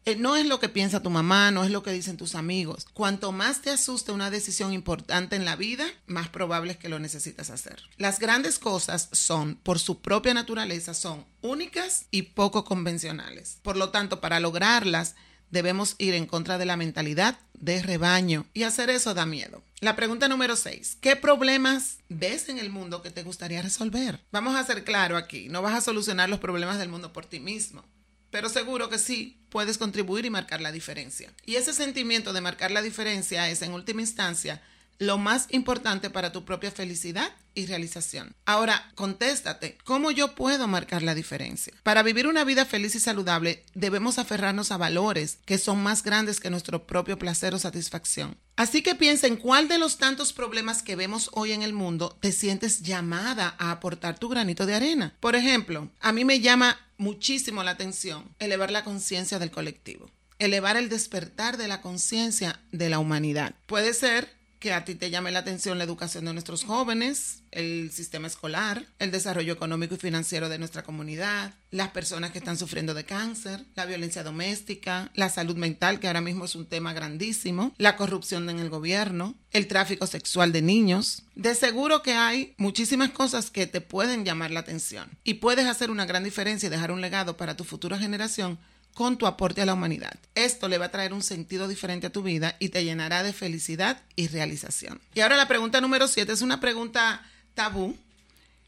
Eh, 0.05 0.17
no 0.17 0.35
es 0.35 0.45
lo 0.45 0.59
que 0.59 0.67
piensa 0.67 1.01
tu 1.01 1.09
mamá, 1.09 1.51
no 1.51 1.63
es 1.63 1.71
lo 1.71 1.81
que 1.81 1.91
dicen 1.91 2.17
tus 2.17 2.35
amigos. 2.35 2.85
Cuanto 2.93 3.31
más 3.31 3.61
te 3.61 3.69
asuste 3.69 4.11
una 4.11 4.29
decisión 4.29 4.73
importante 4.73 5.37
en 5.37 5.45
la 5.45 5.55
vida, 5.55 5.85
más 6.07 6.27
probable 6.27 6.73
es 6.73 6.77
que 6.77 6.89
lo 6.89 6.99
necesitas 6.99 7.49
hacer. 7.49 7.83
Las 7.97 8.19
grandes 8.19 8.59
cosas 8.59 9.07
son, 9.13 9.55
por 9.55 9.79
su 9.79 10.01
propia 10.01 10.33
naturaleza, 10.33 10.93
son 10.93 11.25
únicas 11.41 12.07
y 12.11 12.23
poco 12.23 12.65
convencionales. 12.65 13.59
Por 13.61 13.77
lo 13.77 13.91
tanto, 13.91 14.19
para 14.19 14.41
lograrlas, 14.41 15.15
debemos 15.51 15.95
ir 15.99 16.15
en 16.15 16.25
contra 16.25 16.57
de 16.57 16.65
la 16.65 16.75
mentalidad 16.75 17.39
de 17.53 17.81
rebaño 17.81 18.45
y 18.53 18.63
hacer 18.63 18.89
eso 18.89 19.13
da 19.13 19.25
miedo. 19.25 19.63
La 19.79 19.95
pregunta 19.95 20.27
número 20.27 20.57
6. 20.57 20.97
¿Qué 20.99 21.15
problemas 21.15 21.99
ves 22.09 22.49
en 22.49 22.59
el 22.59 22.69
mundo 22.69 23.01
que 23.01 23.11
te 23.11 23.23
gustaría 23.23 23.61
resolver? 23.61 24.19
Vamos 24.31 24.55
a 24.55 24.65
ser 24.65 24.83
claro 24.83 25.15
aquí, 25.15 25.47
no 25.47 25.61
vas 25.61 25.75
a 25.75 25.81
solucionar 25.81 26.27
los 26.27 26.39
problemas 26.39 26.77
del 26.77 26.89
mundo 26.89 27.13
por 27.13 27.25
ti 27.25 27.39
mismo 27.39 27.85
pero 28.33 28.49
seguro 28.49 28.89
que 28.89 28.97
sí 28.97 29.37
puedes 29.49 29.77
contribuir 29.77 30.25
y 30.25 30.31
marcar 30.31 30.59
la 30.59 30.71
diferencia. 30.71 31.31
Y 31.45 31.57
ese 31.57 31.71
sentimiento 31.71 32.33
de 32.33 32.41
marcar 32.41 32.71
la 32.71 32.81
diferencia 32.81 33.47
es, 33.47 33.61
en 33.61 33.73
última 33.73 34.01
instancia, 34.01 34.59
lo 34.99 35.17
más 35.17 35.47
importante 35.49 36.09
para 36.09 36.31
tu 36.31 36.45
propia 36.45 36.71
felicidad 36.71 37.31
y 37.55 37.65
realización. 37.65 38.35
Ahora, 38.45 38.91
contéstate, 38.95 39.77
¿cómo 39.83 40.11
yo 40.11 40.35
puedo 40.35 40.67
marcar 40.67 41.03
la 41.03 41.15
diferencia? 41.15 41.73
Para 41.83 42.03
vivir 42.03 42.27
una 42.27 42.43
vida 42.43 42.65
feliz 42.65 42.95
y 42.95 42.99
saludable, 42.99 43.63
debemos 43.73 44.17
aferrarnos 44.17 44.71
a 44.71 44.77
valores 44.77 45.37
que 45.45 45.57
son 45.57 45.81
más 45.81 46.03
grandes 46.03 46.39
que 46.39 46.49
nuestro 46.49 46.87
propio 46.87 47.19
placer 47.19 47.53
o 47.53 47.59
satisfacción. 47.59 48.37
Así 48.55 48.81
que 48.81 48.95
piensa 48.95 49.27
en 49.27 49.37
cuál 49.37 49.67
de 49.67 49.77
los 49.77 49.97
tantos 49.97 50.33
problemas 50.33 50.83
que 50.83 50.95
vemos 50.95 51.29
hoy 51.33 51.51
en 51.51 51.63
el 51.63 51.73
mundo 51.73 52.17
te 52.19 52.31
sientes 52.31 52.81
llamada 52.81 53.55
a 53.57 53.71
aportar 53.71 54.17
tu 54.19 54.29
granito 54.29 54.65
de 54.65 54.75
arena. 54.75 55.15
Por 55.19 55.35
ejemplo, 55.35 55.89
a 55.99 56.11
mí 56.11 56.25
me 56.25 56.39
llama 56.39 56.79
muchísimo 56.97 57.63
la 57.63 57.71
atención 57.71 58.35
elevar 58.39 58.71
la 58.71 58.83
conciencia 58.83 59.39
del 59.39 59.51
colectivo, 59.51 60.09
elevar 60.39 60.77
el 60.77 60.89
despertar 60.89 61.57
de 61.57 61.67
la 61.67 61.81
conciencia 61.81 62.59
de 62.71 62.89
la 62.89 62.99
humanidad. 62.99 63.55
Puede 63.65 63.93
ser 63.93 64.42
que 64.63 64.71
a 64.71 64.85
ti 64.85 64.95
te 64.95 65.09
llame 65.09 65.29
la 65.29 65.39
atención 65.39 65.77
la 65.77 65.83
educación 65.83 66.23
de 66.23 66.31
nuestros 66.31 66.63
jóvenes, 66.63 67.43
el 67.51 67.91
sistema 67.91 68.27
escolar, 68.27 68.85
el 68.97 69.11
desarrollo 69.11 69.51
económico 69.51 69.95
y 69.95 69.97
financiero 69.97 70.47
de 70.47 70.57
nuestra 70.57 70.83
comunidad, 70.83 71.53
las 71.69 71.89
personas 71.89 72.31
que 72.31 72.37
están 72.37 72.57
sufriendo 72.57 72.93
de 72.93 73.03
cáncer, 73.03 73.65
la 73.75 73.85
violencia 73.85 74.23
doméstica, 74.23 75.11
la 75.15 75.27
salud 75.27 75.57
mental, 75.57 75.99
que 75.99 76.07
ahora 76.07 76.21
mismo 76.21 76.45
es 76.45 76.55
un 76.55 76.65
tema 76.65 76.93
grandísimo, 76.93 77.73
la 77.77 77.97
corrupción 77.97 78.49
en 78.49 78.59
el 78.59 78.69
gobierno, 78.69 79.35
el 79.51 79.67
tráfico 79.67 80.07
sexual 80.07 80.53
de 80.53 80.61
niños. 80.61 81.23
De 81.35 81.55
seguro 81.55 82.01
que 82.01 82.13
hay 82.13 82.53
muchísimas 82.55 83.09
cosas 83.09 83.51
que 83.51 83.67
te 83.67 83.81
pueden 83.81 84.23
llamar 84.23 84.51
la 84.51 84.61
atención 84.61 85.09
y 85.25 85.35
puedes 85.35 85.65
hacer 85.65 85.91
una 85.91 86.05
gran 86.05 86.23
diferencia 86.23 86.67
y 86.67 86.69
dejar 86.69 86.93
un 86.93 87.01
legado 87.01 87.35
para 87.35 87.57
tu 87.57 87.65
futura 87.65 87.99
generación 87.99 88.57
con 88.93 89.17
tu 89.17 89.25
aporte 89.25 89.61
a 89.61 89.65
la 89.65 89.73
humanidad. 89.73 90.13
Esto 90.35 90.67
le 90.67 90.77
va 90.77 90.85
a 90.85 90.91
traer 90.91 91.13
un 91.13 91.23
sentido 91.23 91.67
diferente 91.67 92.07
a 92.07 92.11
tu 92.11 92.21
vida 92.21 92.55
y 92.59 92.69
te 92.69 92.83
llenará 92.83 93.23
de 93.23 93.33
felicidad 93.33 94.01
y 94.15 94.27
realización. 94.27 95.01
Y 95.15 95.21
ahora 95.21 95.37
la 95.37 95.47
pregunta 95.47 95.81
número 95.81 96.07
7 96.07 96.31
es 96.31 96.41
una 96.41 96.59
pregunta 96.59 97.23
tabú, 97.55 97.97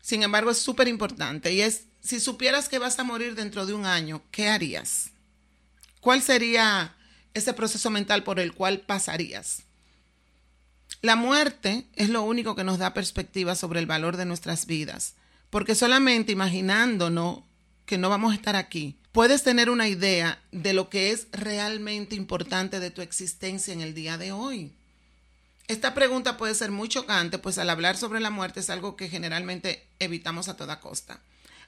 sin 0.01 0.23
embargo 0.23 0.51
es 0.51 0.57
súper 0.57 0.87
importante 0.87 1.53
y 1.53 1.61
es, 1.61 1.83
si 2.01 2.19
supieras 2.19 2.69
que 2.69 2.79
vas 2.79 2.99
a 2.99 3.03
morir 3.03 3.35
dentro 3.35 3.65
de 3.65 3.73
un 3.73 3.85
año, 3.85 4.21
¿qué 4.31 4.49
harías? 4.49 5.09
¿Cuál 6.01 6.21
sería 6.21 6.95
ese 7.33 7.53
proceso 7.53 7.89
mental 7.89 8.23
por 8.23 8.39
el 8.39 8.53
cual 8.53 8.81
pasarías? 8.81 9.63
La 11.01 11.15
muerte 11.15 11.85
es 11.95 12.09
lo 12.09 12.23
único 12.23 12.55
que 12.55 12.63
nos 12.63 12.79
da 12.79 12.93
perspectiva 12.93 13.55
sobre 13.55 13.79
el 13.79 13.85
valor 13.85 14.17
de 14.17 14.25
nuestras 14.25 14.65
vidas, 14.65 15.13
porque 15.49 15.75
solamente 15.75 16.31
imaginándonos 16.31 17.39
que 17.85 17.97
no 17.97 18.09
vamos 18.09 18.31
a 18.31 18.35
estar 18.35 18.55
aquí, 18.55 18.97
puedes 19.11 19.43
tener 19.43 19.69
una 19.69 19.87
idea 19.87 20.39
de 20.51 20.73
lo 20.73 20.89
que 20.89 21.11
es 21.11 21.27
realmente 21.31 22.15
importante 22.15 22.79
de 22.79 22.91
tu 22.91 23.01
existencia 23.01 23.73
en 23.73 23.81
el 23.81 23.93
día 23.93 24.17
de 24.17 24.31
hoy. 24.31 24.73
Esta 25.67 25.93
pregunta 25.93 26.37
puede 26.37 26.53
ser 26.53 26.71
muy 26.71 26.89
chocante, 26.89 27.39
pues 27.39 27.57
al 27.57 27.69
hablar 27.69 27.97
sobre 27.97 28.19
la 28.19 28.29
muerte 28.29 28.59
es 28.59 28.69
algo 28.69 28.95
que 28.95 29.09
generalmente 29.09 29.87
evitamos 29.99 30.47
a 30.47 30.57
toda 30.57 30.79
costa, 30.79 31.19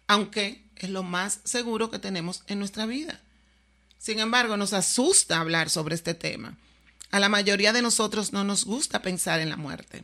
aunque 0.06 0.64
es 0.76 0.90
lo 0.90 1.04
más 1.04 1.40
seguro 1.46 1.90
que 1.90 2.00
tenemos 2.00 2.44
en 2.48 2.60
nuestra 2.60 2.86
vida. 2.86 3.20
Sin 3.98 4.20
embargo, 4.20 4.56
nos 4.58 4.74
asusta 4.74 5.40
hablar 5.40 5.70
sobre 5.70 5.96
este 5.96 6.14
tema. 6.14 6.58
A 7.10 7.20
la 7.20 7.30
mayoría 7.30 7.74
de 7.74 7.82
nosotros 7.82 8.34
no 8.34 8.44
nos 8.44 8.66
gusta 8.66 9.02
pensar 9.02 9.40
en 9.40 9.50
la 9.50 9.58
muerte. 9.58 10.04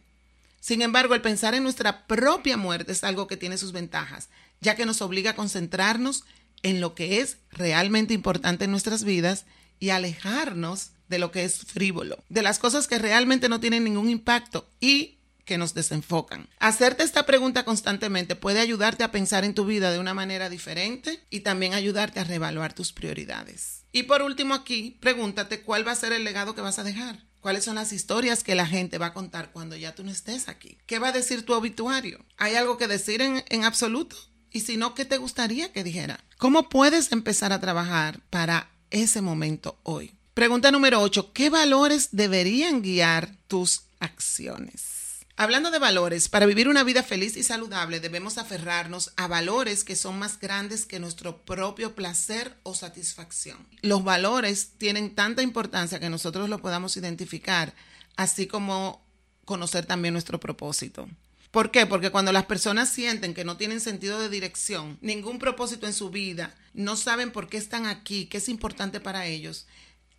Sin 0.59 0.81
embargo, 0.81 1.13
el 1.13 1.21
pensar 1.21 1.53
en 1.53 1.63
nuestra 1.63 2.07
propia 2.07 2.57
muerte 2.57 2.93
es 2.93 3.03
algo 3.03 3.27
que 3.27 3.37
tiene 3.37 3.57
sus 3.57 3.73
ventajas, 3.73 4.29
ya 4.63 4.75
que 4.75 4.85
nos 4.85 5.01
obliga 5.01 5.31
a 5.31 5.35
concentrarnos 5.35 6.23
en 6.63 6.81
lo 6.81 6.95
que 6.95 7.19
es 7.19 7.37
realmente 7.51 8.13
importante 8.13 8.65
en 8.65 8.71
nuestras 8.71 9.03
vidas 9.03 9.45
y 9.79 9.89
alejarnos 9.89 10.91
de 11.09 11.19
lo 11.19 11.31
que 11.31 11.43
es 11.43 11.57
frívolo, 11.59 12.23
de 12.29 12.41
las 12.41 12.57
cosas 12.57 12.87
que 12.87 12.97
realmente 12.97 13.49
no 13.49 13.59
tienen 13.59 13.83
ningún 13.83 14.09
impacto 14.09 14.67
y 14.79 15.19
que 15.45 15.57
nos 15.57 15.73
desenfocan. 15.73 16.47
Hacerte 16.59 17.03
esta 17.03 17.25
pregunta 17.25 17.65
constantemente 17.65 18.35
puede 18.35 18.61
ayudarte 18.61 19.03
a 19.03 19.11
pensar 19.11 19.43
en 19.43 19.53
tu 19.53 19.65
vida 19.65 19.91
de 19.91 19.99
una 19.99 20.13
manera 20.13 20.49
diferente 20.49 21.21
y 21.29 21.41
también 21.41 21.73
ayudarte 21.73 22.21
a 22.21 22.23
reevaluar 22.23 22.73
tus 22.73 22.93
prioridades. 22.93 23.83
Y 23.91 24.03
por 24.03 24.21
último 24.21 24.53
aquí, 24.53 24.97
pregúntate 25.01 25.61
cuál 25.61 25.85
va 25.85 25.91
a 25.91 25.95
ser 25.95 26.13
el 26.13 26.23
legado 26.23 26.55
que 26.55 26.61
vas 26.61 26.79
a 26.79 26.83
dejar. 26.83 27.25
¿Cuáles 27.41 27.65
son 27.65 27.75
las 27.75 27.91
historias 27.91 28.41
que 28.41 28.55
la 28.55 28.65
gente 28.65 28.97
va 28.97 29.07
a 29.07 29.13
contar 29.13 29.51
cuando 29.51 29.75
ya 29.75 29.93
tú 29.93 30.05
no 30.05 30.11
estés 30.11 30.47
aquí? 30.47 30.77
¿Qué 30.87 30.97
va 30.97 31.09
a 31.09 31.11
decir 31.11 31.43
tu 31.43 31.53
obituario? 31.53 32.25
¿Hay 32.37 32.55
algo 32.55 32.77
que 32.77 32.87
decir 32.87 33.21
en, 33.21 33.43
en 33.49 33.65
absoluto? 33.65 34.15
Y 34.53 34.59
si 34.59 34.77
no, 34.77 34.93
¿qué 34.93 35.03
te 35.03 35.17
gustaría 35.17 35.73
que 35.73 35.83
dijera? 35.83 36.23
¿Cómo 36.37 36.69
puedes 36.69 37.11
empezar 37.11 37.51
a 37.51 37.59
trabajar 37.59 38.19
para 38.29 38.69
ese 38.91 39.19
momento 39.19 39.79
hoy? 39.81 40.13
Pregunta 40.35 40.69
número 40.69 41.01
8. 41.01 41.33
¿Qué 41.33 41.49
valores 41.49 42.09
deberían 42.11 42.83
guiar 42.83 43.35
tus 43.47 43.85
acciones? 43.99 45.25
Hablando 45.35 45.71
de 45.71 45.79
valores, 45.79 46.29
para 46.29 46.45
vivir 46.45 46.69
una 46.69 46.83
vida 46.83 47.01
feliz 47.01 47.35
y 47.35 47.41
saludable 47.41 47.99
debemos 47.99 48.37
aferrarnos 48.37 49.11
a 49.15 49.25
valores 49.25 49.83
que 49.83 49.95
son 49.95 50.19
más 50.19 50.39
grandes 50.39 50.85
que 50.85 50.99
nuestro 50.99 51.37
propio 51.43 51.95
placer 51.95 52.55
o 52.61 52.75
satisfacción. 52.75 53.57
Los 53.81 54.03
valores 54.03 54.73
tienen 54.77 55.15
tanta 55.15 55.41
importancia 55.41 55.99
que 55.99 56.11
nosotros 56.11 56.47
lo 56.47 56.59
podamos 56.59 56.95
identificar, 56.95 57.73
así 58.15 58.45
como 58.45 59.03
conocer 59.45 59.87
también 59.87 60.13
nuestro 60.13 60.39
propósito. 60.39 61.09
¿Por 61.53 61.69
qué? 61.69 61.85
Porque 61.85 62.09
cuando 62.09 62.31
las 62.31 62.47
personas 62.47 62.89
sienten 62.89 63.35
que 63.35 63.45
no 63.45 63.57
tienen 63.57 63.79
sentido 63.79 64.19
de 64.19 64.27
dirección, 64.27 64.97
ningún 65.01 65.37
propósito 65.37 65.85
en 65.85 65.93
su 65.93 66.09
vida, 66.09 66.55
no 66.73 66.95
saben 66.95 67.31
por 67.31 67.47
qué 67.47 67.57
están 67.57 67.85
aquí, 67.85 68.25
qué 68.25 68.39
es 68.39 68.49
importante 68.49 68.99
para 68.99 69.27
ellos, 69.27 69.67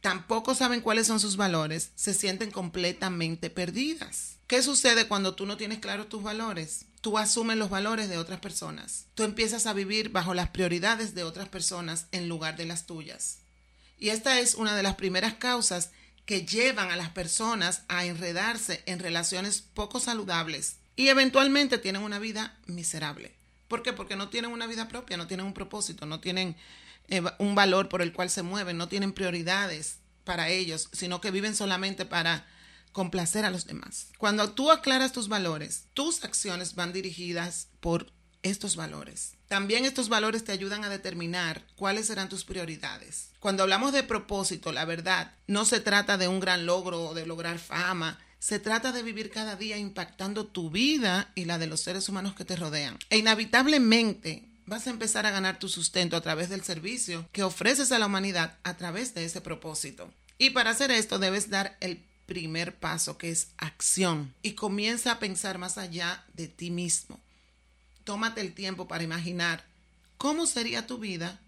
tampoco 0.01 0.55
saben 0.55 0.81
cuáles 0.81 1.09
son 1.09 1.19
sus 1.19 1.37
valores, 1.37 1.91
se 1.97 2.15
sienten 2.15 2.53
completamente 2.53 3.51
perdidas. 3.51 4.37
¿Qué 4.47 4.63
sucede 4.63 5.09
cuando 5.09 5.35
tú 5.35 5.45
no 5.45 5.57
tienes 5.57 5.81
claros 5.81 6.09
tus 6.09 6.23
valores? 6.23 6.85
Tú 7.01 7.19
asumes 7.19 7.57
los 7.57 7.69
valores 7.69 8.09
de 8.09 8.19
otras 8.19 8.39
personas. 8.39 9.07
Tú 9.17 9.25
empiezas 9.25 9.67
a 9.67 9.73
vivir 9.73 10.11
bajo 10.11 10.35
las 10.35 10.51
prioridades 10.51 11.17
de 11.17 11.25
otras 11.25 11.49
personas 11.49 12.07
en 12.13 12.29
lugar 12.29 12.57
de 12.57 12.67
las 12.67 12.87
tuyas. 12.87 13.39
Y 13.99 14.11
esta 14.11 14.39
es 14.39 14.55
una 14.55 14.77
de 14.77 14.85
las 14.85 14.95
primeras 14.95 15.35
causas 15.35 15.91
que 16.27 16.47
llevan 16.47 16.93
a 16.93 16.97
las 16.97 17.09
personas 17.09 17.83
a 17.89 18.05
enredarse 18.05 18.85
en 18.87 19.01
relaciones 19.01 19.63
poco 19.75 19.99
saludables 19.99 20.77
y 20.97 21.09
eventualmente 21.09 21.79
tienen 21.79 22.03
una 22.03 22.19
vida 22.19 22.57
miserable. 22.67 23.35
¿Por 23.69 23.83
qué? 23.83 23.93
Porque 23.93 24.17
no 24.17 24.29
tienen 24.29 24.53
una 24.53 24.67
vida 24.67 24.89
propia, 24.89 25.17
no 25.17 25.27
tienen 25.27 25.47
un 25.47 25.55
propósito, 25.55 26.07
no 26.07 26.21
tienen 26.21 26.57
eh, 27.09 27.23
un 27.39 27.55
valor 27.55 27.89
por 27.89 28.03
el 28.03 28.13
cual 28.13 28.31
se 28.31 28.43
mueven, 28.43 28.77
no 28.77 28.89
tienen 28.89 29.13
prioridades 29.13 29.99
para 30.25 30.49
ellos, 30.49 30.89
sino 30.93 31.21
que 31.21 31.31
viven 31.31 31.55
solamente 31.55 32.05
para 32.05 32.47
complacer 32.93 33.45
a 33.45 33.51
los 33.51 33.67
demás. 33.67 34.09
Cuando 34.19 34.53
tú 34.53 34.71
aclaras 34.71 35.13
tus 35.13 35.29
valores, 35.29 35.87
tus 35.95 36.25
acciones 36.25 36.75
van 36.75 36.93
dirigidas 36.93 37.69
por 37.81 38.13
estos 38.43 38.77
valores. 38.77 39.33
También 39.49 39.85
estos 39.85 40.09
valores 40.09 40.45
te 40.45 40.53
ayudan 40.53 40.85
a 40.85 40.89
determinar 40.89 41.67
cuáles 41.77 42.07
serán 42.07 42.29
tus 42.29 42.45
prioridades. 42.45 43.31
Cuando 43.41 43.63
hablamos 43.63 43.93
de 43.93 44.03
propósito, 44.03 44.71
la 44.71 44.85
verdad, 44.85 45.33
no 45.47 45.65
se 45.65 45.81
trata 45.81 46.17
de 46.17 46.29
un 46.29 46.41
gran 46.41 46.67
logro 46.67 47.03
o 47.03 47.15
de 47.15 47.27
lograr 47.27 47.59
fama, 47.59 48.19
se 48.45 48.59
trata 48.59 48.93
de 48.93 49.03
vivir 49.03 49.31
cada 49.31 49.57
día 49.57 49.79
impactando 49.79 50.47
tu 50.47 50.69
vida 50.69 51.33
y 51.35 51.47
la 51.47 51.57
de 51.57 51.67
los 51.67 51.81
seres 51.81 52.11
humanos 52.11 52.35
que 52.35 52.45
te 52.45 52.57
rodean. 52.57 52.99
E 53.09 53.17
inevitablemente 53.17 54.45
vas 54.67 54.87
a 54.87 54.91
empezar 54.91 55.25
a 55.25 55.31
ganar 55.31 55.59
tu 55.59 55.71
sustento 55.71 56.15
a 56.15 56.21
través 56.21 56.51
del 56.51 56.63
servicio 56.63 57.27
que 57.33 57.43
ofreces 57.43 57.91
a 57.91 57.99
la 57.99 58.05
humanidad 58.05 58.59
a 58.63 58.77
través 58.77 59.15
de 59.15 59.25
ese 59.25 59.41
propósito. 59.41 60.13
Y 60.37 60.51
para 60.51 60.73
hacer 60.73 60.91
esto 60.91 61.19
debes 61.19 61.49
dar 61.49 61.79
el 61.81 62.05
primer 62.27 62.75
paso 62.75 63.17
que 63.17 63.31
es 63.31 63.49
acción 63.57 64.35
y 64.43 64.53
comienza 64.53 65.13
a 65.13 65.19
pensar 65.21 65.57
más 65.57 65.79
allá 65.79 66.23
de 66.35 66.47
ti 66.47 66.71
mismo. 66.71 67.19
Tómate 68.05 68.43
el 68.43 68.53
tiempo 68.53 68.87
para 68.87 69.05
imaginar 69.05 69.65
cómo 70.19 70.45
sería 70.45 70.87
tu 70.87 70.99
vida 70.99 71.41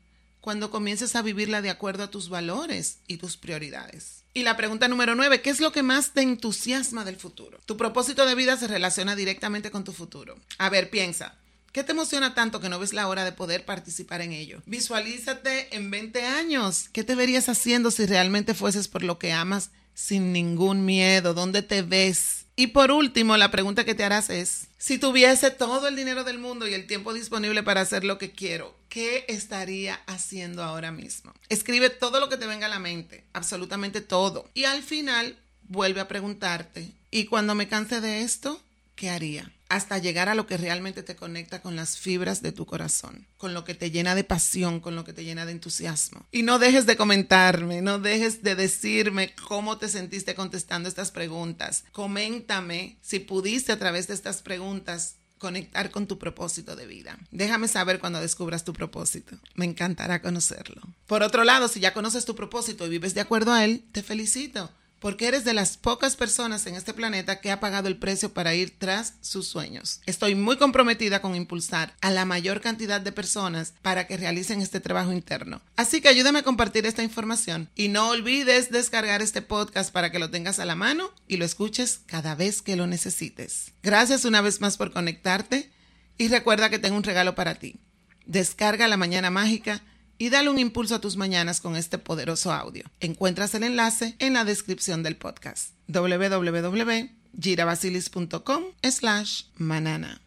cuando 0.46 0.70
comiences 0.70 1.16
a 1.16 1.22
vivirla 1.22 1.60
de 1.60 1.70
acuerdo 1.70 2.04
a 2.04 2.10
tus 2.12 2.28
valores 2.28 2.98
y 3.08 3.16
tus 3.16 3.36
prioridades. 3.36 4.22
Y 4.32 4.44
la 4.44 4.56
pregunta 4.56 4.86
número 4.86 5.16
nueve, 5.16 5.42
¿qué 5.42 5.50
es 5.50 5.58
lo 5.58 5.72
que 5.72 5.82
más 5.82 6.12
te 6.12 6.22
entusiasma 6.22 7.04
del 7.04 7.16
futuro? 7.16 7.58
Tu 7.66 7.76
propósito 7.76 8.24
de 8.24 8.36
vida 8.36 8.56
se 8.56 8.68
relaciona 8.68 9.16
directamente 9.16 9.72
con 9.72 9.82
tu 9.82 9.92
futuro. 9.92 10.38
A 10.58 10.70
ver, 10.70 10.88
piensa. 10.88 11.34
¿Qué 11.72 11.82
te 11.82 11.90
emociona 11.90 12.34
tanto 12.34 12.60
que 12.60 12.68
no 12.68 12.78
ves 12.78 12.92
la 12.92 13.08
hora 13.08 13.24
de 13.24 13.32
poder 13.32 13.64
participar 13.64 14.20
en 14.20 14.30
ello? 14.30 14.62
Visualízate 14.66 15.74
en 15.74 15.90
20 15.90 16.24
años. 16.24 16.90
¿Qué 16.92 17.02
te 17.02 17.16
verías 17.16 17.48
haciendo 17.48 17.90
si 17.90 18.06
realmente 18.06 18.54
fueses 18.54 18.86
por 18.86 19.02
lo 19.02 19.18
que 19.18 19.32
amas 19.32 19.70
sin 19.94 20.32
ningún 20.32 20.84
miedo? 20.84 21.34
¿Dónde 21.34 21.62
te 21.62 21.82
ves? 21.82 22.35
Y 22.58 22.68
por 22.68 22.90
último, 22.90 23.36
la 23.36 23.50
pregunta 23.50 23.84
que 23.84 23.94
te 23.94 24.02
harás 24.02 24.30
es, 24.30 24.68
si 24.78 24.96
tuviese 24.96 25.50
todo 25.50 25.88
el 25.88 25.94
dinero 25.94 26.24
del 26.24 26.38
mundo 26.38 26.66
y 26.66 26.72
el 26.72 26.86
tiempo 26.86 27.12
disponible 27.12 27.62
para 27.62 27.82
hacer 27.82 28.02
lo 28.02 28.16
que 28.16 28.32
quiero, 28.32 28.74
¿qué 28.88 29.26
estaría 29.28 30.00
haciendo 30.06 30.64
ahora 30.64 30.90
mismo? 30.90 31.34
Escribe 31.50 31.90
todo 31.90 32.18
lo 32.18 32.30
que 32.30 32.38
te 32.38 32.46
venga 32.46 32.64
a 32.64 32.70
la 32.70 32.78
mente, 32.78 33.24
absolutamente 33.34 34.00
todo. 34.00 34.48
Y 34.54 34.64
al 34.64 34.82
final, 34.82 35.36
vuelve 35.68 36.00
a 36.00 36.08
preguntarte, 36.08 36.90
¿y 37.10 37.26
cuando 37.26 37.54
me 37.54 37.68
canse 37.68 38.00
de 38.00 38.22
esto, 38.22 38.58
qué 38.94 39.10
haría? 39.10 39.52
Hasta 39.68 39.98
llegar 39.98 40.28
a 40.28 40.34
lo 40.34 40.46
que 40.46 40.56
realmente 40.56 41.02
te 41.02 41.16
conecta 41.16 41.62
con 41.62 41.76
las 41.76 41.98
fibras 41.98 42.42
de 42.42 42.52
tu 42.52 42.66
corazón, 42.66 43.26
con 43.36 43.54
lo 43.54 43.64
que 43.64 43.74
te 43.74 43.90
llena 43.90 44.14
de 44.14 44.24
pasión, 44.24 44.80
con 44.80 44.94
lo 44.94 45.04
que 45.04 45.12
te 45.12 45.24
llena 45.24 45.46
de 45.46 45.52
entusiasmo. 45.52 46.26
Y 46.30 46.42
no 46.42 46.58
dejes 46.58 46.86
de 46.86 46.96
comentarme, 46.96 47.82
no 47.82 47.98
dejes 47.98 48.42
de 48.42 48.54
decirme 48.54 49.34
cómo 49.34 49.78
te 49.78 49.88
sentiste 49.88 50.34
contestando 50.34 50.88
estas 50.88 51.10
preguntas. 51.10 51.84
Coméntame 51.92 52.96
si 53.02 53.18
pudiste 53.18 53.72
a 53.72 53.78
través 53.78 54.06
de 54.08 54.14
estas 54.14 54.42
preguntas 54.42 55.16
conectar 55.38 55.90
con 55.90 56.06
tu 56.06 56.18
propósito 56.18 56.76
de 56.76 56.86
vida. 56.86 57.18
Déjame 57.30 57.68
saber 57.68 57.98
cuando 57.98 58.20
descubras 58.20 58.64
tu 58.64 58.72
propósito. 58.72 59.36
Me 59.54 59.66
encantará 59.66 60.22
conocerlo. 60.22 60.80
Por 61.06 61.22
otro 61.22 61.44
lado, 61.44 61.68
si 61.68 61.80
ya 61.80 61.92
conoces 61.92 62.24
tu 62.24 62.34
propósito 62.34 62.86
y 62.86 62.90
vives 62.90 63.14
de 63.14 63.20
acuerdo 63.20 63.52
a 63.52 63.64
él, 63.64 63.84
te 63.92 64.02
felicito 64.02 64.70
porque 65.00 65.28
eres 65.28 65.44
de 65.44 65.54
las 65.54 65.76
pocas 65.76 66.16
personas 66.16 66.66
en 66.66 66.74
este 66.74 66.94
planeta 66.94 67.40
que 67.40 67.50
ha 67.50 67.60
pagado 67.60 67.88
el 67.88 67.96
precio 67.96 68.32
para 68.32 68.54
ir 68.54 68.78
tras 68.78 69.14
sus 69.20 69.46
sueños. 69.46 70.00
Estoy 70.06 70.34
muy 70.34 70.56
comprometida 70.56 71.20
con 71.20 71.34
impulsar 71.34 71.94
a 72.00 72.10
la 72.10 72.24
mayor 72.24 72.60
cantidad 72.60 73.00
de 73.00 73.12
personas 73.12 73.74
para 73.82 74.06
que 74.06 74.16
realicen 74.16 74.60
este 74.60 74.80
trabajo 74.80 75.12
interno. 75.12 75.60
Así 75.76 76.00
que 76.00 76.08
ayúdame 76.08 76.40
a 76.40 76.44
compartir 76.44 76.86
esta 76.86 77.02
información 77.02 77.68
y 77.74 77.88
no 77.88 78.08
olvides 78.08 78.70
descargar 78.70 79.22
este 79.22 79.42
podcast 79.42 79.92
para 79.92 80.10
que 80.10 80.18
lo 80.18 80.30
tengas 80.30 80.58
a 80.58 80.64
la 80.64 80.74
mano 80.74 81.10
y 81.28 81.36
lo 81.36 81.44
escuches 81.44 82.00
cada 82.06 82.34
vez 82.34 82.62
que 82.62 82.76
lo 82.76 82.86
necesites. 82.86 83.72
Gracias 83.82 84.24
una 84.24 84.40
vez 84.40 84.60
más 84.60 84.76
por 84.76 84.92
conectarte 84.92 85.70
y 86.18 86.28
recuerda 86.28 86.70
que 86.70 86.78
tengo 86.78 86.96
un 86.96 87.02
regalo 87.02 87.34
para 87.34 87.56
ti. 87.56 87.76
Descarga 88.24 88.88
la 88.88 88.96
mañana 88.96 89.30
mágica 89.30 89.82
y 90.18 90.30
dale 90.30 90.50
un 90.50 90.58
impulso 90.58 90.94
a 90.94 91.00
tus 91.00 91.16
mañanas 91.16 91.60
con 91.60 91.76
este 91.76 91.98
poderoso 91.98 92.52
audio. 92.52 92.84
Encuentras 93.00 93.54
el 93.54 93.62
enlace 93.62 94.16
en 94.18 94.32
la 94.34 94.44
descripción 94.44 95.02
del 95.02 95.16
podcast 95.16 95.70
www.girabasilis.com 95.88 98.64
slash 98.82 99.44
manana. 99.56 100.20